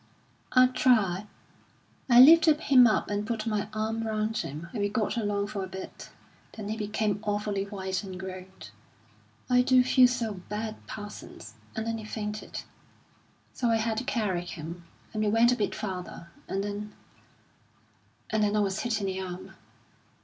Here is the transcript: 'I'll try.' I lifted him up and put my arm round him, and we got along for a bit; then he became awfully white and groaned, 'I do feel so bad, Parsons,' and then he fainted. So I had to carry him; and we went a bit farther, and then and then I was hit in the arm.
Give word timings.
'I'll 0.53 0.69
try.' 0.69 1.27
I 2.09 2.19
lifted 2.19 2.59
him 2.59 2.87
up 2.87 3.07
and 3.11 3.27
put 3.27 3.45
my 3.45 3.67
arm 3.71 4.01
round 4.01 4.35
him, 4.37 4.67
and 4.73 4.81
we 4.81 4.89
got 4.89 5.15
along 5.15 5.45
for 5.45 5.63
a 5.63 5.67
bit; 5.67 6.09
then 6.53 6.69
he 6.69 6.75
became 6.75 7.19
awfully 7.21 7.65
white 7.65 8.01
and 8.03 8.19
groaned, 8.19 8.71
'I 9.47 9.61
do 9.61 9.83
feel 9.83 10.07
so 10.07 10.33
bad, 10.49 10.87
Parsons,' 10.87 11.53
and 11.75 11.85
then 11.85 11.99
he 11.99 12.03
fainted. 12.05 12.63
So 13.53 13.69
I 13.69 13.75
had 13.77 13.97
to 13.99 14.03
carry 14.03 14.43
him; 14.45 14.85
and 15.13 15.23
we 15.23 15.29
went 15.29 15.51
a 15.51 15.55
bit 15.55 15.75
farther, 15.75 16.29
and 16.47 16.63
then 16.63 16.95
and 18.31 18.41
then 18.43 18.55
I 18.55 18.59
was 18.59 18.79
hit 18.79 19.01
in 19.01 19.05
the 19.05 19.21
arm. 19.21 19.51